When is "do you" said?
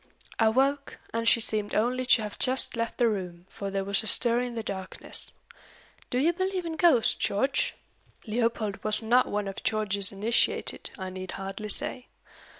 6.09-6.33